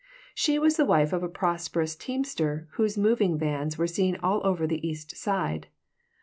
She 0.33 0.57
was 0.57 0.77
the 0.77 0.85
wife 0.87 1.13
of 1.13 1.21
a 1.21 1.29
prosperous 1.29 1.95
teamster 1.95 2.67
whose 2.71 2.97
moving 2.97 3.37
vans 3.37 3.77
were 3.77 3.85
seen 3.85 4.15
all 4.23 4.41
over 4.43 4.65
the 4.65 4.81
East 4.87 5.15
Side. 5.15 5.67